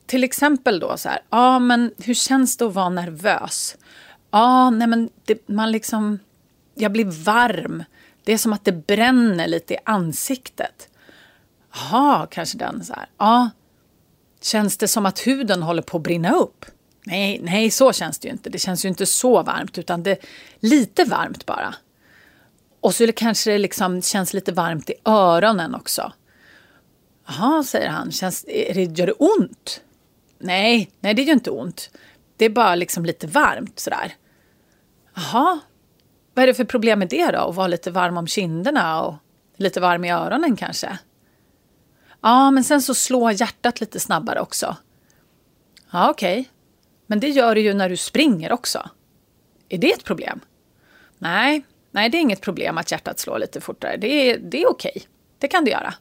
Till 0.06 0.24
exempel 0.24 0.80
då 0.80 0.98
så 0.98 1.10
här, 1.10 1.20
ja 1.30 1.60
men 1.60 1.92
hur 1.98 2.14
känns 2.14 2.58
det 2.58 2.66
att 2.66 2.74
vara 2.74 2.90
nervös? 2.90 3.78
Ja, 4.32 4.70
nej 4.70 4.88
men 4.88 5.10
det, 5.26 5.48
man 5.48 5.72
liksom, 5.72 6.20
jag 6.76 6.92
blir 6.92 7.24
varm. 7.24 7.84
Det 8.24 8.34
är 8.34 8.38
som 8.38 8.54
att 8.54 8.66
det 8.66 8.72
bränner 8.72 9.48
lite 9.48 9.74
i 9.74 9.78
ansiktet. 9.86 10.90
Jaha, 11.74 12.28
kanske 12.32 12.58
den 12.58 12.86
så 12.86 12.94
här, 12.94 13.10
ja. 13.18 13.50
Känns 14.42 14.78
det 14.78 14.88
som 14.88 15.06
att 15.06 15.28
huden 15.28 15.64
håller 15.64 15.82
på 15.82 15.98
att 15.98 16.04
brinna 16.04 16.32
upp? 16.32 16.66
Nej, 17.04 17.40
nej, 17.44 17.72
så 17.72 17.94
känns 17.94 18.20
det 18.20 18.28
ju 18.28 18.32
inte. 18.32 18.50
Det 18.50 18.60
känns 18.60 18.86
ju 18.86 18.90
inte 18.90 19.06
så 19.06 19.44
varmt, 19.44 19.78
utan 19.78 20.04
det 20.04 20.12
är 20.12 20.18
lite 20.60 21.04
varmt 21.04 21.46
bara. 21.46 21.76
Och 22.82 22.96
så 22.96 23.12
kanske 23.12 23.52
det 23.52 23.58
liksom 23.58 24.02
känns 24.02 24.34
lite 24.34 24.52
varmt 24.52 24.90
i 24.90 24.94
öronen 25.06 25.76
också. 25.76 26.14
Jaha, 27.30 27.64
säger 27.64 27.90
han. 27.90 28.12
Känns, 28.12 28.44
det, 28.44 28.98
gör 28.98 29.08
det 29.08 29.14
ont? 29.14 29.82
Nej, 30.40 30.92
nej 31.00 31.14
det 31.14 31.22
gör 31.22 31.34
inte 31.34 31.52
ont. 31.52 31.90
Det 32.38 32.46
är 32.46 32.50
bara 32.50 32.76
liksom 32.76 33.06
lite 33.06 33.28
varmt 33.28 33.80
sådär. 33.80 34.14
Jaha, 35.16 35.60
vad 36.34 36.44
är 36.44 36.48
det 36.48 36.54
för 36.54 36.64
problem 36.64 37.00
med 37.00 37.10
det 37.10 37.32
då? 37.32 37.38
Att 37.38 37.56
vara 37.56 37.68
lite 37.68 37.92
varm 37.92 38.18
om 38.18 38.28
kinderna 38.28 39.02
och 39.02 39.16
lite 39.58 39.80
varm 39.80 40.06
i 40.06 40.12
öronen 40.12 40.56
kanske? 40.56 40.98
Ja, 42.22 42.52
men 42.52 42.64
sen 42.64 42.82
så 42.82 42.94
slår 42.94 43.32
hjärtat 43.32 43.82
lite 43.82 44.00
snabbare 44.00 44.40
också. 44.40 44.78
Ja, 45.92 46.10
okej. 46.10 46.40
Okay. 46.40 46.52
Men 47.08 47.20
det 47.20 47.30
gör 47.30 47.56
det 47.56 47.62
ju 47.62 47.74
när 47.74 47.90
du 47.90 47.98
springer 47.98 48.52
också. 48.52 48.90
Är 49.70 49.78
det 49.78 49.92
ett 49.92 50.04
problem? 50.04 50.40
Nej, 51.18 51.66
nej 51.92 52.10
det 52.10 52.18
är 52.18 52.22
inget 52.22 52.42
problem 52.42 52.78
att 52.78 52.92
hjärtat 52.92 53.20
slår 53.20 53.40
lite 53.40 53.62
fortare. 53.62 53.98
Det 53.98 54.08
är, 54.08 54.40
det 54.40 54.62
är 54.62 54.70
okej. 54.70 55.04
Det 55.38 55.48
kan 55.48 55.66
det 55.66 55.72
göra. 55.72 55.94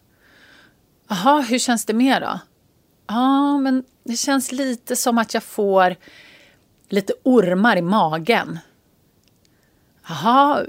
Jaha, 1.08 1.40
hur 1.40 1.58
känns 1.58 1.84
det 1.84 1.92
mer 1.92 2.20
då? 2.20 2.40
Ja, 3.06 3.58
men 3.58 3.84
det 4.04 4.16
känns 4.16 4.52
lite 4.52 4.96
som 4.96 5.18
att 5.18 5.34
jag 5.34 5.42
får 5.42 5.96
lite 6.88 7.12
ormar 7.22 7.76
i 7.76 7.82
magen. 7.82 8.58
Jaha, 10.08 10.64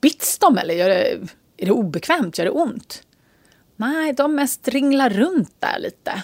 bits 0.00 0.38
de 0.38 0.58
eller 0.58 0.74
gör 0.74 0.88
det, 0.88 1.12
är 1.56 1.66
det 1.66 1.72
obekvämt? 1.72 2.38
Gör 2.38 2.44
det 2.44 2.50
ont? 2.50 3.02
Nej, 3.76 4.12
de 4.12 4.34
mest 4.34 4.68
ringlar 4.68 5.10
runt 5.10 5.60
där 5.60 5.78
lite. 5.78 6.22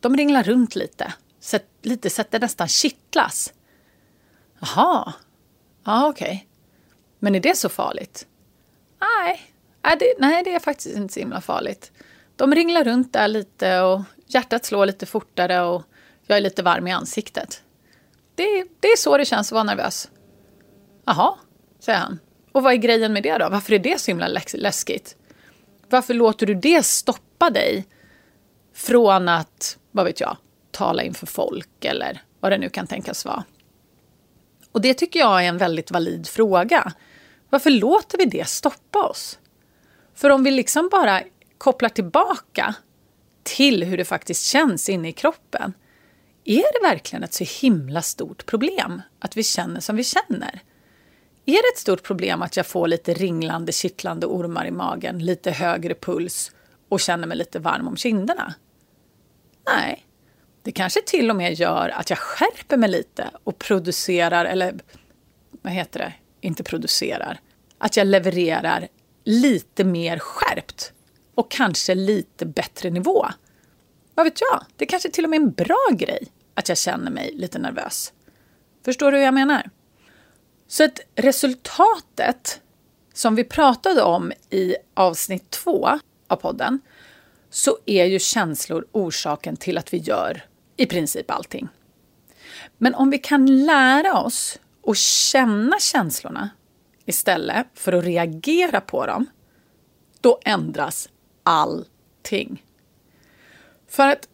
De 0.00 0.16
ringlar 0.16 0.42
runt 0.42 0.74
lite. 0.74 1.14
Sätt, 1.40 1.68
lite 1.82 2.10
så 2.10 2.20
att 2.20 2.30
det 2.30 2.38
nästan 2.38 2.68
kittlas. 2.68 3.52
Jaha, 4.60 5.12
ja 5.84 6.08
okej. 6.08 6.26
Okay. 6.28 6.40
Men 7.18 7.34
är 7.34 7.40
det 7.40 7.56
så 7.56 7.68
farligt? 7.68 8.26
Nej, 9.00 9.40
nej 9.82 9.96
det, 10.00 10.14
nej, 10.18 10.44
det 10.44 10.54
är 10.54 10.60
faktiskt 10.60 10.96
inte 10.96 11.14
så 11.14 11.20
himla 11.20 11.40
farligt 11.40 11.92
de 12.40 12.54
ringlar 12.54 12.84
runt 12.84 13.12
där 13.12 13.28
lite 13.28 13.80
och 13.80 14.00
hjärtat 14.26 14.64
slår 14.64 14.86
lite 14.86 15.06
fortare 15.06 15.60
och 15.60 15.82
jag 16.26 16.38
är 16.38 16.40
lite 16.40 16.62
varm 16.62 16.86
i 16.86 16.92
ansiktet. 16.92 17.62
Det, 18.34 18.64
det 18.80 18.88
är 18.88 18.96
så 18.96 19.16
det 19.16 19.24
känns 19.24 19.48
att 19.48 19.52
vara 19.52 19.64
nervös. 19.64 20.10
Jaha, 21.04 21.34
säger 21.80 21.98
han. 21.98 22.18
Och 22.52 22.62
vad 22.62 22.72
är 22.72 22.76
grejen 22.76 23.12
med 23.12 23.22
det 23.22 23.38
då? 23.38 23.48
Varför 23.48 23.72
är 23.72 23.78
det 23.78 24.00
så 24.00 24.10
himla 24.10 24.28
läskigt? 24.54 25.16
Varför 25.88 26.14
låter 26.14 26.46
du 26.46 26.54
det 26.54 26.82
stoppa 26.82 27.50
dig 27.50 27.86
från 28.74 29.28
att, 29.28 29.78
vad 29.90 30.04
vet 30.04 30.20
jag, 30.20 30.36
tala 30.70 31.02
inför 31.02 31.26
folk 31.26 31.84
eller 31.84 32.22
vad 32.40 32.52
det 32.52 32.58
nu 32.58 32.68
kan 32.68 32.86
tänkas 32.86 33.24
vara? 33.24 33.44
Och 34.72 34.80
det 34.80 34.94
tycker 34.94 35.20
jag 35.20 35.44
är 35.44 35.48
en 35.48 35.58
väldigt 35.58 35.90
valid 35.90 36.28
fråga. 36.28 36.92
Varför 37.50 37.70
låter 37.70 38.18
vi 38.18 38.24
det 38.24 38.48
stoppa 38.48 39.02
oss? 39.02 39.38
För 40.14 40.30
om 40.30 40.44
vi 40.44 40.50
liksom 40.50 40.88
bara 40.92 41.22
kopplar 41.60 41.88
tillbaka 41.88 42.74
till 43.42 43.84
hur 43.84 43.96
det 43.96 44.04
faktiskt 44.04 44.44
känns 44.44 44.88
inne 44.88 45.08
i 45.08 45.12
kroppen. 45.12 45.72
Är 46.44 46.72
det 46.72 46.88
verkligen 46.88 47.22
ett 47.22 47.32
så 47.32 47.44
himla 47.60 48.02
stort 48.02 48.46
problem 48.46 49.02
att 49.18 49.36
vi 49.36 49.42
känner 49.42 49.80
som 49.80 49.96
vi 49.96 50.04
känner? 50.04 50.60
Är 51.46 51.52
det 51.52 51.68
ett 51.74 51.78
stort 51.78 52.02
problem 52.02 52.42
att 52.42 52.56
jag 52.56 52.66
får 52.66 52.88
lite 52.88 53.14
ringlande, 53.14 53.72
kittlande 53.72 54.26
ormar 54.26 54.66
i 54.66 54.70
magen, 54.70 55.18
lite 55.18 55.50
högre 55.50 55.94
puls 55.94 56.52
och 56.88 57.00
känner 57.00 57.26
mig 57.26 57.36
lite 57.36 57.58
varm 57.58 57.88
om 57.88 57.96
kinderna? 57.96 58.54
Nej, 59.74 60.06
det 60.62 60.72
kanske 60.72 61.00
till 61.02 61.30
och 61.30 61.36
med 61.36 61.54
gör 61.54 61.88
att 61.88 62.10
jag 62.10 62.18
skärper 62.18 62.76
mig 62.76 62.90
lite 62.90 63.30
och 63.44 63.58
producerar, 63.58 64.44
eller 64.44 64.74
vad 65.50 65.72
heter 65.72 65.98
det, 66.00 66.12
inte 66.40 66.62
producerar, 66.62 67.40
att 67.78 67.96
jag 67.96 68.06
levererar 68.06 68.88
lite 69.24 69.84
mer 69.84 70.18
skärpt 70.18 70.92
och 71.40 71.50
kanske 71.50 71.94
lite 71.94 72.46
bättre 72.46 72.90
nivå. 72.90 73.26
Vad 74.14 74.24
vet 74.24 74.40
jag? 74.40 74.64
Det 74.76 74.86
kanske 74.86 75.10
till 75.10 75.24
och 75.24 75.30
med 75.30 75.40
är 75.40 75.44
en 75.44 75.52
bra 75.52 75.88
grej 75.92 76.32
att 76.54 76.68
jag 76.68 76.78
känner 76.78 77.10
mig 77.10 77.32
lite 77.34 77.58
nervös. 77.58 78.12
Förstår 78.84 79.12
du 79.12 79.18
hur 79.18 79.24
jag 79.24 79.34
menar? 79.34 79.70
Så 80.68 80.84
att 80.84 81.00
resultatet 81.14 82.60
som 83.14 83.34
vi 83.34 83.44
pratade 83.44 84.02
om 84.02 84.32
i 84.50 84.74
avsnitt 84.94 85.50
två 85.50 85.88
av 86.28 86.36
podden 86.36 86.80
så 87.50 87.78
är 87.86 88.04
ju 88.04 88.18
känslor 88.18 88.86
orsaken 88.92 89.56
till 89.56 89.78
att 89.78 89.92
vi 89.92 89.96
gör 89.96 90.44
i 90.76 90.86
princip 90.86 91.30
allting. 91.30 91.68
Men 92.78 92.94
om 92.94 93.10
vi 93.10 93.18
kan 93.18 93.64
lära 93.64 94.20
oss 94.20 94.58
att 94.86 94.96
känna 94.96 95.78
känslorna 95.78 96.50
istället 97.04 97.66
för 97.74 97.92
att 97.92 98.04
reagera 98.04 98.80
på 98.80 99.06
dem, 99.06 99.26
då 100.20 100.38
ändras. 100.44 101.08
För 103.88 104.08
att 104.08 104.28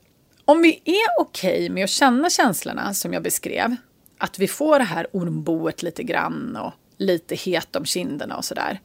om 0.45 0.63
vi 0.63 0.83
är 0.85 1.21
okej 1.21 1.57
okay 1.57 1.71
med 1.71 1.85
att 1.85 1.91
känna 1.91 2.31
känslorna 2.31 2.95
som 2.95 3.13
jag 3.13 3.23
beskrev, 3.23 3.77
att 4.19 4.39
vi 4.39 4.49
får 4.49 4.79
det 4.79 4.85
här 4.85 5.07
ormboet 5.13 5.83
lite 5.83 6.03
grann 6.03 6.57
och 6.57 6.73
lite 6.97 7.35
het 7.35 7.77
om 7.77 7.85
kinderna 7.85 8.37
och 8.37 8.45
sådär, 8.45 8.81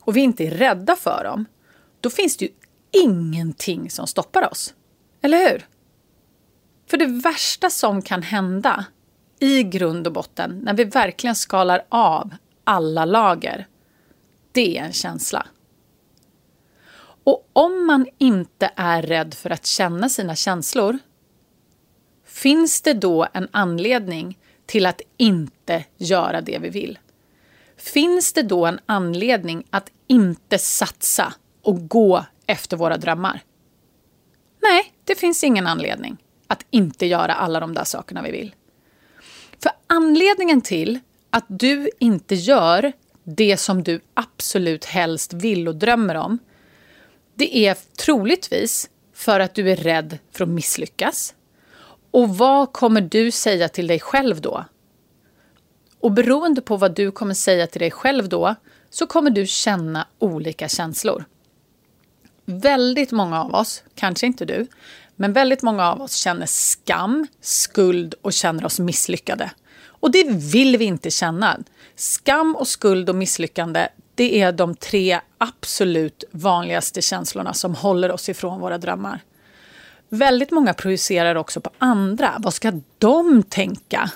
och 0.00 0.16
vi 0.16 0.20
inte 0.20 0.44
är 0.44 0.50
rädda 0.50 0.96
för 0.96 1.24
dem, 1.24 1.44
då 2.00 2.10
finns 2.10 2.36
det 2.36 2.44
ju 2.44 2.50
ingenting 3.04 3.90
som 3.90 4.06
stoppar 4.06 4.50
oss. 4.50 4.74
Eller 5.22 5.50
hur? 5.50 5.66
För 6.86 6.96
det 6.96 7.06
värsta 7.06 7.70
som 7.70 8.02
kan 8.02 8.22
hända 8.22 8.84
i 9.38 9.62
grund 9.62 10.06
och 10.06 10.12
botten, 10.12 10.60
när 10.64 10.74
vi 10.74 10.84
verkligen 10.84 11.36
skalar 11.36 11.84
av 11.88 12.34
alla 12.64 13.04
lager, 13.04 13.66
det 14.52 14.78
är 14.78 14.84
en 14.84 14.92
känsla. 14.92 15.46
Och 17.24 17.50
om 17.52 17.86
man 17.86 18.06
inte 18.18 18.70
är 18.76 19.02
rädd 19.02 19.34
för 19.34 19.50
att 19.50 19.66
känna 19.66 20.08
sina 20.08 20.36
känslor, 20.36 20.98
finns 22.24 22.82
det 22.82 22.94
då 22.94 23.26
en 23.32 23.48
anledning 23.50 24.38
till 24.66 24.86
att 24.86 25.00
inte 25.16 25.84
göra 25.96 26.40
det 26.40 26.58
vi 26.58 26.68
vill? 26.68 26.98
Finns 27.76 28.32
det 28.32 28.42
då 28.42 28.66
en 28.66 28.80
anledning 28.86 29.64
att 29.70 29.90
inte 30.06 30.58
satsa 30.58 31.34
och 31.62 31.88
gå 31.88 32.24
efter 32.46 32.76
våra 32.76 32.96
drömmar? 32.96 33.40
Nej, 34.62 34.92
det 35.04 35.14
finns 35.14 35.44
ingen 35.44 35.66
anledning 35.66 36.16
att 36.46 36.66
inte 36.70 37.06
göra 37.06 37.34
alla 37.34 37.60
de 37.60 37.74
där 37.74 37.84
sakerna 37.84 38.22
vi 38.22 38.30
vill. 38.30 38.54
För 39.62 39.72
anledningen 39.86 40.60
till 40.60 40.98
att 41.30 41.44
du 41.48 41.90
inte 41.98 42.34
gör 42.34 42.92
det 43.24 43.56
som 43.56 43.82
du 43.82 44.00
absolut 44.14 44.84
helst 44.84 45.32
vill 45.32 45.68
och 45.68 45.76
drömmer 45.76 46.14
om, 46.14 46.38
det 47.42 47.56
är 47.56 47.76
troligtvis 48.04 48.90
för 49.14 49.40
att 49.40 49.54
du 49.54 49.70
är 49.70 49.76
rädd 49.76 50.18
för 50.32 50.44
att 50.44 50.50
misslyckas. 50.50 51.34
Och 52.10 52.36
vad 52.36 52.72
kommer 52.72 53.00
du 53.00 53.30
säga 53.30 53.68
till 53.68 53.86
dig 53.86 54.00
själv 54.00 54.40
då? 54.40 54.64
Och 56.00 56.12
beroende 56.12 56.60
på 56.60 56.76
vad 56.76 56.94
du 56.94 57.10
kommer 57.10 57.34
säga 57.34 57.66
till 57.66 57.80
dig 57.80 57.90
själv 57.90 58.28
då, 58.28 58.54
så 58.90 59.06
kommer 59.06 59.30
du 59.30 59.46
känna 59.46 60.06
olika 60.18 60.68
känslor. 60.68 61.24
Väldigt 62.44 63.12
många 63.12 63.42
av 63.42 63.54
oss, 63.54 63.82
kanske 63.94 64.26
inte 64.26 64.44
du, 64.44 64.66
men 65.16 65.32
väldigt 65.32 65.62
många 65.62 65.92
av 65.92 66.02
oss 66.02 66.14
känner 66.14 66.46
skam, 66.46 67.26
skuld 67.40 68.14
och 68.22 68.32
känner 68.32 68.64
oss 68.64 68.78
misslyckade. 68.78 69.50
Och 69.84 70.10
det 70.10 70.30
vill 70.30 70.76
vi 70.76 70.84
inte 70.84 71.10
känna. 71.10 71.58
Skam 71.96 72.56
och 72.56 72.68
skuld 72.68 73.08
och 73.08 73.16
misslyckande, 73.16 73.88
det 74.14 74.40
är 74.40 74.52
de 74.52 74.74
tre 74.74 75.20
absolut 75.38 76.24
vanligaste 76.30 77.02
känslorna 77.02 77.54
som 77.54 77.74
håller 77.74 78.12
oss 78.12 78.28
ifrån 78.28 78.60
våra 78.60 78.78
drömmar. 78.78 79.20
Väldigt 80.08 80.50
många 80.50 80.74
projicerar 80.74 81.34
också 81.34 81.60
på 81.60 81.70
andra. 81.78 82.34
Vad 82.38 82.54
ska 82.54 82.80
de 82.98 83.42
tänka? 83.42 84.10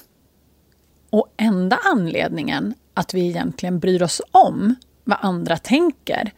Och 1.11 1.35
enda 1.37 1.79
anledningen 1.85 2.75
att 2.95 3.15
vi 3.15 3.29
egentligen 3.29 3.79
bryr 3.79 4.03
oss 4.03 4.23
om 4.31 4.75
vad 5.05 5.19
andra 5.21 5.59
tänker, 5.59 6.33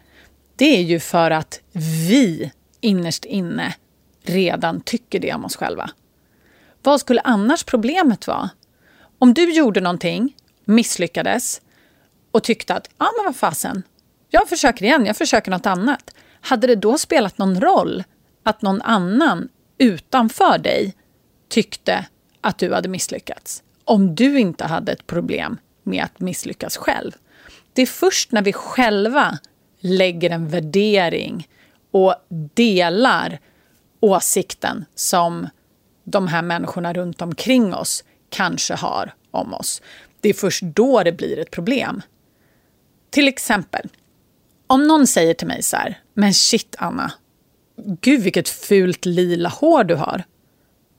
det 0.57 0.77
är 0.77 0.83
ju 0.83 1.01
för 1.01 1.31
att 1.31 1.61
vi 2.09 2.53
innerst 2.81 3.25
inne 3.25 3.75
redan 4.23 4.81
tycker 4.81 5.21
det 5.21 5.33
om 5.33 5.45
oss 5.45 5.57
själva. 5.57 5.91
Vad 6.83 7.01
skulle 7.01 7.21
annars 7.21 7.65
problemet 7.65 8.27
vara? 8.27 8.51
Om 9.19 9.35
du 9.35 9.53
gjorde 9.53 9.81
någonting, 9.81 10.37
misslyckades 10.65 11.61
och 12.31 12.43
tyckte 12.43 12.75
att 12.75 12.91
ja, 12.99 13.11
men 13.17 13.25
vad 13.25 13.37
fasen, 13.37 13.83
jag 14.29 14.49
försöker 14.49 14.85
igen, 14.85 15.07
jag 15.07 15.17
försöker 15.17 15.51
något 15.51 15.67
annat. 15.67 16.15
Hade 16.41 16.67
det 16.67 16.75
då 16.75 16.99
spelat 16.99 17.39
någon 17.39 17.61
roll 17.61 18.05
att 18.43 18.63
någon 18.63 18.83
annan 18.83 19.49
utanför 19.79 20.59
dig 20.59 20.95
tyckte 21.49 22.07
att 22.41 22.59
du 22.59 22.75
hade 22.75 22.89
misslyckats? 22.89 23.63
Om 23.85 24.15
du 24.15 24.39
inte 24.39 24.65
hade 24.65 24.93
ett 24.93 25.07
problem 25.07 25.59
med 25.83 26.05
att 26.05 26.21
misslyckas 26.21 26.77
själv. 26.77 27.13
Det 27.73 27.83
är 27.83 27.87
först 27.87 28.33
när 28.33 28.43
vi 28.43 28.53
själva 28.53 29.39
lägger 29.81 30.31
en 30.31 30.49
värdering 30.49 31.49
och 31.91 32.15
delar 32.55 33.39
åsikten 34.01 34.85
som 34.95 35.49
de 36.05 36.29
här 36.29 36.43
människorna 36.43 36.93
runt 36.93 37.23
omkring 37.23 37.75
oss 37.75 38.05
kanske 38.29 38.75
har 38.75 39.15
om 39.31 39.55
oss. 39.55 39.83
Det 40.21 40.29
är 40.29 40.35
först 40.35 40.63
då 40.63 41.03
det 41.03 41.13
blir 41.13 41.39
ett 41.39 41.51
problem. 41.51 42.03
Till 43.11 43.29
exempel, 43.29 43.89
om 44.67 44.87
någon 44.87 45.07
säger 45.07 45.35
till 45.35 45.47
mig 45.47 45.63
så 45.63 45.77
här, 45.77 46.01
men 46.15 46.35
shit 46.35 46.77
Anna, 46.79 47.13
gud 48.01 48.21
vilket 48.21 48.49
fult 48.49 49.05
lila 49.05 49.49
hår 49.49 49.85
du 49.85 49.95
har. 49.95 50.25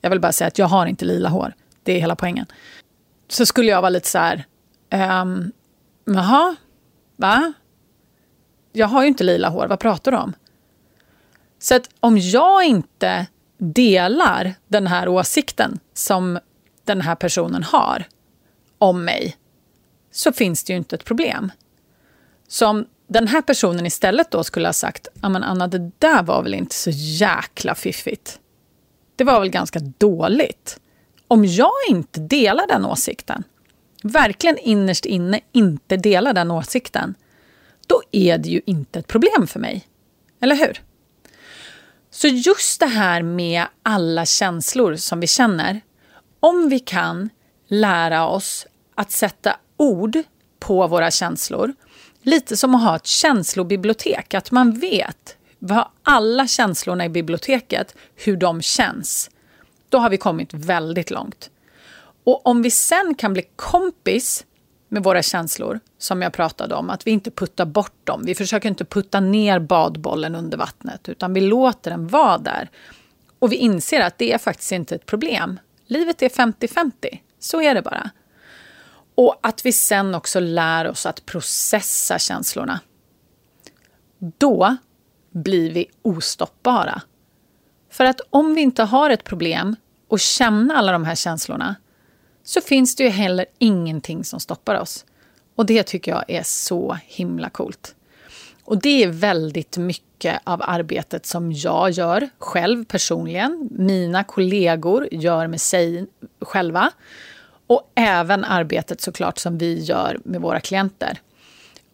Jag 0.01 0.09
vill 0.09 0.19
bara 0.19 0.31
säga 0.31 0.47
att 0.47 0.57
jag 0.57 0.65
har 0.65 0.85
inte 0.85 1.05
lila 1.05 1.29
hår, 1.29 1.53
det 1.83 1.93
är 1.93 1.99
hela 1.99 2.15
poängen. 2.15 2.45
Så 3.27 3.45
skulle 3.45 3.71
jag 3.71 3.81
vara 3.81 3.89
lite 3.89 4.07
så 4.07 4.17
här, 4.17 4.45
ehm, 4.89 5.51
jaha, 6.05 6.55
va? 7.15 7.53
Jag 8.71 8.87
har 8.87 9.01
ju 9.01 9.07
inte 9.07 9.23
lila 9.23 9.49
hår, 9.49 9.67
vad 9.67 9.79
pratar 9.79 10.11
du 10.11 10.17
om? 10.17 10.33
Så 11.59 11.75
att 11.75 11.89
om 11.99 12.17
jag 12.17 12.63
inte 12.63 13.25
delar 13.57 14.53
den 14.67 14.87
här 14.87 15.07
åsikten 15.07 15.79
som 15.93 16.39
den 16.83 17.01
här 17.01 17.15
personen 17.15 17.63
har 17.63 18.07
om 18.77 19.05
mig 19.05 19.37
så 20.11 20.31
finns 20.31 20.63
det 20.63 20.73
ju 20.73 20.77
inte 20.77 20.95
ett 20.95 21.05
problem. 21.05 21.51
Så 22.51 22.67
om 22.67 22.85
den 23.07 23.27
här 23.27 23.41
personen 23.41 23.85
istället 23.85 24.31
då 24.31 24.43
skulle 24.43 24.67
ha 24.67 24.73
sagt 24.73 25.07
men 25.21 25.43
Anna, 25.43 25.67
det 25.67 25.91
där 25.99 26.23
var 26.23 26.43
väl 26.43 26.53
inte 26.53 26.75
så 26.75 26.89
jäkla 26.93 27.75
fiffigt. 27.75 28.39
Det 29.15 29.23
var 29.23 29.39
väl 29.39 29.49
ganska 29.49 29.79
dåligt. 29.79 30.79
Om 31.27 31.45
jag 31.45 31.71
inte 31.89 32.19
delar 32.19 32.67
den 32.67 32.85
åsikten, 32.85 33.43
verkligen 34.03 34.57
innerst 34.57 35.05
inne 35.05 35.39
inte 35.51 35.97
delar 35.97 36.33
den 36.33 36.51
åsikten, 36.51 37.15
då 37.87 38.01
är 38.11 38.37
det 38.37 38.49
ju 38.49 38.61
inte 38.65 38.99
ett 38.99 39.07
problem 39.07 39.47
för 39.47 39.59
mig. 39.59 39.87
Eller 40.41 40.55
hur? 40.55 40.81
Så 42.11 42.27
just 42.27 42.79
det 42.79 42.85
här 42.85 43.21
med 43.21 43.65
alla 43.83 44.25
känslor 44.25 44.95
som 44.95 45.19
vi 45.19 45.27
känner, 45.27 45.81
om 46.39 46.69
vi 46.69 46.79
kan 46.79 47.29
lära 47.67 48.27
oss 48.27 48.67
att 48.95 49.11
sätta 49.11 49.55
ord 49.77 50.17
på 50.59 50.87
våra 50.87 51.11
känslor, 51.11 51.73
lite 52.21 52.57
som 52.57 52.75
att 52.75 52.83
ha 52.83 52.95
ett 52.95 53.07
känslobibliotek, 53.07 54.33
att 54.33 54.51
man 54.51 54.71
vet 54.71 55.37
vad 55.59 55.87
alla 56.03 56.47
känslorna 56.47 57.05
i 57.05 57.09
biblioteket, 57.09 57.95
hur 58.15 58.37
de 58.37 58.61
känns, 58.61 59.29
då 59.89 59.97
har 59.97 60.09
vi 60.09 60.17
kommit 60.17 60.53
väldigt 60.53 61.11
långt. 61.11 61.49
Och 62.23 62.47
om 62.47 62.61
vi 62.61 62.71
sen 62.71 63.15
kan 63.17 63.33
bli 63.33 63.43
kompis 63.55 64.45
med 64.87 65.03
våra 65.03 65.21
känslor, 65.21 65.79
som 65.97 66.21
jag 66.21 66.33
pratade 66.33 66.75
om, 66.75 66.89
att 66.89 67.07
vi 67.07 67.11
inte 67.11 67.31
puttar 67.31 67.65
bort 67.65 67.95
dem. 68.03 68.21
Vi 68.25 68.35
försöker 68.35 68.69
inte 68.69 68.85
putta 68.85 69.19
ner 69.19 69.59
badbollen 69.59 70.35
under 70.35 70.57
vattnet, 70.57 71.09
utan 71.09 71.33
vi 71.33 71.41
låter 71.41 71.91
den 71.91 72.07
vara 72.07 72.37
där. 72.37 72.69
Och 73.39 73.51
vi 73.51 73.55
inser 73.55 74.01
att 74.01 74.17
det 74.17 74.33
är 74.33 74.37
faktiskt 74.37 74.71
inte 74.71 74.95
ett 74.95 75.05
problem. 75.05 75.59
Livet 75.85 76.21
är 76.21 76.29
50-50, 76.29 76.91
så 77.39 77.61
är 77.61 77.75
det 77.75 77.81
bara. 77.81 78.09
Och 79.19 79.39
att 79.41 79.65
vi 79.65 79.71
sen 79.71 80.15
också 80.15 80.39
lär 80.39 80.87
oss 80.87 81.05
att 81.05 81.25
processa 81.25 82.19
känslorna. 82.19 82.79
Då 84.37 84.77
blir 85.31 85.71
vi 85.71 85.85
ostoppbara. 86.01 87.01
För 87.91 88.05
att 88.05 88.21
om 88.29 88.53
vi 88.53 88.61
inte 88.61 88.83
har 88.83 89.09
ett 89.09 89.23
problem 89.23 89.75
och 90.07 90.19
känna 90.19 90.73
alla 90.75 90.91
de 90.91 91.03
här 91.05 91.15
känslorna 91.15 91.75
så 92.43 92.61
finns 92.61 92.95
det 92.95 93.03
ju 93.03 93.09
heller 93.09 93.45
ingenting 93.57 94.23
som 94.23 94.39
stoppar 94.39 94.75
oss. 94.75 95.05
Och 95.55 95.65
det 95.65 95.83
tycker 95.83 96.11
jag 96.11 96.23
är 96.27 96.43
så 96.43 96.97
himla 97.03 97.49
coolt. 97.49 97.95
Och 98.63 98.81
det 98.81 99.03
är 99.03 99.07
väldigt 99.07 99.77
mycket 99.77 100.41
av 100.43 100.61
arbetet 100.63 101.25
som 101.25 101.51
jag 101.51 101.91
gör 101.91 102.29
själv 102.37 102.85
personligen. 102.85 103.69
Mina 103.71 104.23
kollegor 104.23 105.07
gör 105.11 105.47
med 105.47 105.61
sig 105.61 106.07
själva. 106.41 106.91
Och 107.69 107.91
även 107.95 108.43
arbetet 108.43 109.01
såklart 109.01 109.37
som 109.37 109.57
vi 109.57 109.79
gör 109.79 110.19
med 110.23 110.41
våra 110.41 110.59
klienter. 110.59 111.19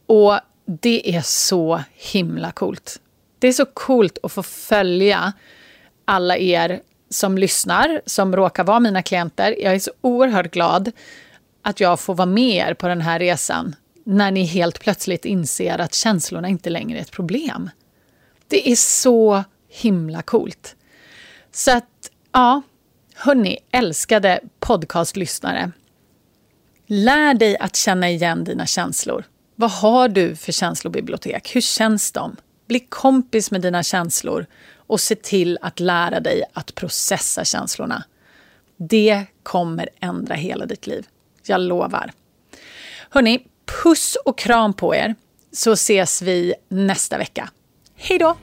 Och 0.05 0.39
det 0.65 1.15
är 1.15 1.21
så 1.21 1.83
himla 1.93 2.51
coolt. 2.51 2.99
Det 3.39 3.47
är 3.47 3.53
så 3.53 3.65
coolt 3.65 4.17
att 4.23 4.31
få 4.31 4.43
följa 4.43 5.33
alla 6.05 6.37
er 6.37 6.81
som 7.09 7.37
lyssnar, 7.37 8.01
som 8.05 8.35
råkar 8.35 8.63
vara 8.63 8.79
mina 8.79 9.01
klienter. 9.01 9.55
Jag 9.59 9.75
är 9.75 9.79
så 9.79 9.91
oerhört 10.01 10.51
glad 10.51 10.91
att 11.61 11.79
jag 11.79 11.99
får 11.99 12.15
vara 12.15 12.25
med 12.25 12.69
er 12.69 12.73
på 12.73 12.87
den 12.87 13.01
här 13.01 13.19
resan 13.19 13.75
när 14.03 14.31
ni 14.31 14.43
helt 14.43 14.79
plötsligt 14.79 15.25
inser 15.25 15.79
att 15.81 15.93
känslorna 15.93 16.47
inte 16.47 16.69
längre 16.69 16.97
är 16.97 17.01
ett 17.01 17.11
problem. 17.11 17.69
Det 18.47 18.71
är 18.71 18.75
så 18.75 19.43
himla 19.67 20.21
coolt. 20.21 20.75
Så 21.51 21.71
att, 21.71 22.11
ja, 22.31 22.61
hörni, 23.15 23.57
älskade 23.71 24.39
podcastlyssnare. 24.59 25.71
Lär 26.87 27.33
dig 27.33 27.57
att 27.57 27.75
känna 27.75 28.09
igen 28.09 28.43
dina 28.43 28.65
känslor. 28.65 29.23
Vad 29.55 29.71
har 29.71 30.07
du 30.07 30.35
för 30.35 30.51
känslobibliotek? 30.51 31.55
Hur 31.55 31.61
känns 31.61 32.11
de? 32.11 32.35
Bli 32.67 32.79
kompis 32.79 33.51
med 33.51 33.61
dina 33.61 33.83
känslor 33.83 34.45
och 34.75 35.01
se 35.01 35.15
till 35.15 35.57
att 35.61 35.79
lära 35.79 36.19
dig 36.19 36.43
att 36.53 36.75
processa 36.75 37.45
känslorna. 37.45 38.03
Det 38.77 39.25
kommer 39.43 39.89
ändra 39.99 40.35
hela 40.35 40.65
ditt 40.65 40.87
liv. 40.87 41.07
Jag 41.45 41.61
lovar. 41.61 42.11
Hörni, 43.09 43.47
puss 43.83 44.17
och 44.25 44.37
kram 44.37 44.73
på 44.73 44.95
er 44.95 45.15
så 45.51 45.71
ses 45.71 46.21
vi 46.21 46.53
nästa 46.69 47.17
vecka. 47.17 47.49
Hej 47.95 48.19
då! 48.19 48.37